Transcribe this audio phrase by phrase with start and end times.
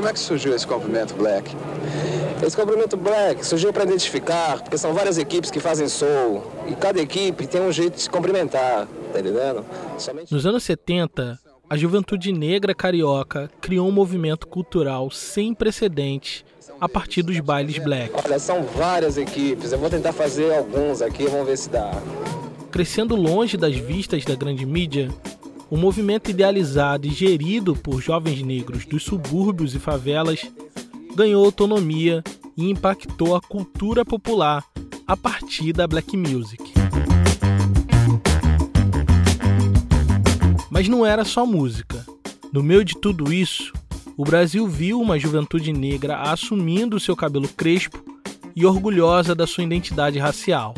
[0.00, 1.54] como é que surgiu esse comprimento Black?
[2.42, 6.98] Esse comprimento Black surgiu para identificar, porque são várias equipes que fazem soul, e cada
[6.98, 9.62] equipe tem um jeito de se cumprimentar, tá entendendo?
[9.98, 10.32] Somente...
[10.32, 16.46] Nos anos 70, a juventude negra carioca criou um movimento cultural sem precedentes
[16.80, 18.10] a partir dos bailes black.
[18.24, 21.92] Olha, são várias equipes, eu vou tentar fazer alguns aqui, vamos ver se dá.
[22.70, 25.10] Crescendo longe das vistas da grande mídia,
[25.70, 30.50] o movimento idealizado e gerido por jovens negros dos subúrbios e favelas
[31.14, 32.24] ganhou autonomia
[32.56, 34.64] e impactou a cultura popular
[35.06, 36.72] a partir da black music.
[40.68, 42.04] Mas não era só música.
[42.52, 43.72] No meio de tudo isso,
[44.16, 48.02] o Brasil viu uma juventude negra assumindo seu cabelo crespo
[48.56, 50.74] e orgulhosa da sua identidade racial.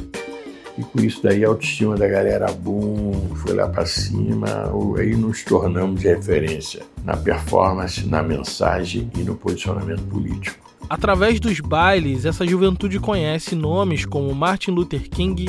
[0.79, 5.45] E com isso daí a autoestima da galera boom, foi lá para cima, aí nos
[5.45, 10.73] tornamos de referência na performance, na mensagem e no posicionamento político.
[10.89, 15.49] Através dos bailes, essa juventude conhece nomes como Martin Luther King,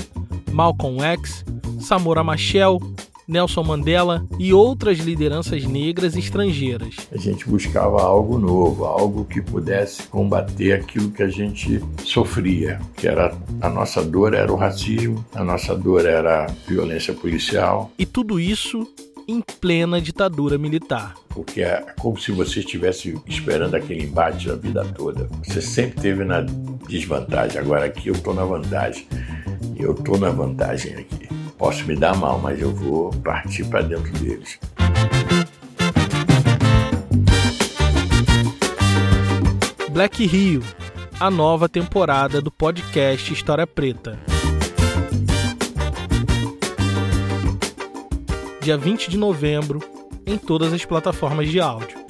[0.51, 1.43] Malcolm X,
[1.79, 2.79] Samora Machel,
[3.27, 6.95] Nelson Mandela e outras lideranças negras estrangeiras.
[7.11, 13.07] A gente buscava algo novo, algo que pudesse combater aquilo que a gente sofria, que
[13.07, 17.91] era a nossa dor era o racismo, a nossa dor era a violência policial.
[17.97, 18.87] E tudo isso
[19.27, 21.15] em plena ditadura militar.
[21.29, 25.29] Porque é como se você estivesse esperando aquele embate a vida toda.
[25.43, 26.41] Você sempre teve na
[26.87, 29.07] desvantagem, agora aqui eu estou na vantagem.
[29.75, 31.42] Eu estou na vantagem aqui.
[31.63, 34.59] Posso me dar mal, mas eu vou partir para dentro deles.
[39.91, 40.61] Black Rio,
[41.17, 44.19] a nova temporada do podcast História Preta.
[48.59, 49.79] Dia 20 de novembro,
[50.27, 52.02] em todas as plataformas de áudio.